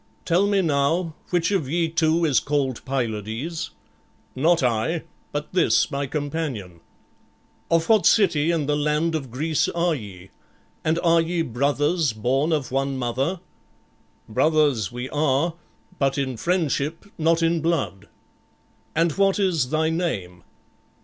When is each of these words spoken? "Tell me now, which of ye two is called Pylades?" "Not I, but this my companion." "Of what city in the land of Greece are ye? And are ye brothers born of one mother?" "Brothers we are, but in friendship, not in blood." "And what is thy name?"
"Tell 0.25 0.47
me 0.47 0.63
now, 0.63 1.13
which 1.29 1.51
of 1.51 1.69
ye 1.69 1.87
two 1.87 2.25
is 2.25 2.39
called 2.39 2.83
Pylades?" 2.85 3.69
"Not 4.35 4.63
I, 4.63 5.03
but 5.31 5.53
this 5.53 5.91
my 5.91 6.07
companion." 6.07 6.79
"Of 7.69 7.87
what 7.87 8.07
city 8.07 8.49
in 8.49 8.65
the 8.65 8.75
land 8.75 9.13
of 9.13 9.29
Greece 9.29 9.69
are 9.69 9.93
ye? 9.93 10.31
And 10.83 10.97
are 11.03 11.21
ye 11.21 11.43
brothers 11.43 12.13
born 12.13 12.51
of 12.51 12.71
one 12.71 12.97
mother?" 12.97 13.41
"Brothers 14.27 14.91
we 14.91 15.07
are, 15.09 15.53
but 15.99 16.17
in 16.17 16.35
friendship, 16.35 17.05
not 17.19 17.43
in 17.43 17.61
blood." 17.61 18.09
"And 18.95 19.11
what 19.19 19.37
is 19.37 19.69
thy 19.69 19.91
name?" 19.91 20.43